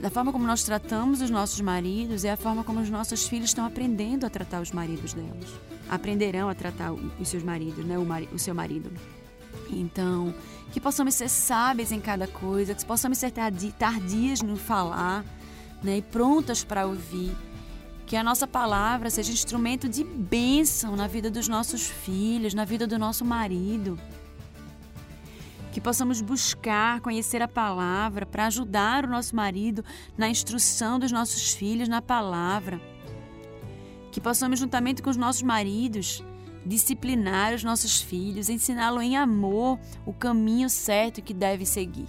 da 0.00 0.10
forma 0.10 0.30
como 0.30 0.46
nós 0.46 0.62
tratamos 0.62 1.22
os 1.22 1.30
nossos 1.30 1.60
maridos 1.60 2.22
é 2.24 2.30
a 2.30 2.36
forma 2.36 2.62
como 2.62 2.80
os 2.80 2.88
nossos 2.88 3.26
filhos 3.26 3.48
estão 3.48 3.64
aprendendo 3.64 4.24
a 4.24 4.30
tratar 4.30 4.60
os 4.60 4.70
maridos 4.70 5.12
delas. 5.12 5.71
Aprenderão 5.88 6.48
a 6.48 6.54
tratar 6.54 6.92
os 6.92 7.28
seus 7.28 7.42
maridos, 7.42 7.84
né? 7.84 7.98
O, 7.98 8.34
o 8.34 8.38
seu 8.38 8.54
marido. 8.54 8.90
Então, 9.70 10.34
que 10.72 10.80
possamos 10.80 11.14
ser 11.14 11.28
sábios 11.28 11.92
em 11.92 12.00
cada 12.00 12.26
coisa, 12.26 12.74
que 12.74 12.84
possamos 12.84 13.18
ser 13.18 13.30
tardias 13.30 14.40
no 14.40 14.56
falar, 14.56 15.24
né? 15.82 15.98
E 15.98 16.02
prontas 16.02 16.64
para 16.64 16.86
ouvir. 16.86 17.32
Que 18.06 18.16
a 18.16 18.22
nossa 18.22 18.46
palavra 18.46 19.08
seja 19.08 19.32
instrumento 19.32 19.88
de 19.88 20.04
bênção 20.04 20.96
na 20.96 21.06
vida 21.06 21.30
dos 21.30 21.48
nossos 21.48 21.86
filhos, 21.86 22.52
na 22.52 22.64
vida 22.64 22.86
do 22.86 22.98
nosso 22.98 23.24
marido. 23.24 23.98
Que 25.72 25.80
possamos 25.80 26.20
buscar 26.20 27.00
conhecer 27.00 27.40
a 27.40 27.48
palavra 27.48 28.26
para 28.26 28.46
ajudar 28.46 29.06
o 29.06 29.08
nosso 29.08 29.34
marido 29.34 29.82
na 30.18 30.28
instrução 30.28 30.98
dos 30.98 31.10
nossos 31.10 31.54
filhos 31.54 31.88
na 31.88 32.02
palavra. 32.02 32.80
Que 34.12 34.20
possamos, 34.20 34.60
juntamente 34.60 35.02
com 35.02 35.10
os 35.10 35.16
nossos 35.16 35.42
maridos, 35.42 36.22
disciplinar 36.64 37.54
os 37.54 37.64
nossos 37.64 38.00
filhos, 38.00 38.48
ensiná-los 38.48 39.02
em 39.02 39.16
amor 39.16 39.78
o 40.06 40.12
caminho 40.12 40.70
certo 40.70 41.22
que 41.22 41.34
deve 41.34 41.66
seguir. 41.66 42.08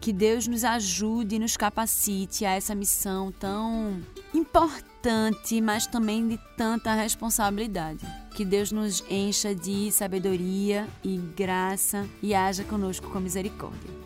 Que 0.00 0.12
Deus 0.12 0.46
nos 0.46 0.64
ajude 0.64 1.36
e 1.36 1.38
nos 1.38 1.56
capacite 1.56 2.44
a 2.44 2.52
essa 2.52 2.74
missão 2.74 3.32
tão 3.32 4.00
importante, 4.32 5.60
mas 5.60 5.86
também 5.86 6.28
de 6.28 6.38
tanta 6.56 6.94
responsabilidade. 6.94 8.06
Que 8.34 8.44
Deus 8.44 8.70
nos 8.70 9.02
encha 9.10 9.54
de 9.54 9.90
sabedoria 9.90 10.86
e 11.02 11.16
graça 11.16 12.06
e 12.22 12.34
haja 12.34 12.62
conosco 12.64 13.10
com 13.10 13.18
misericórdia. 13.18 14.05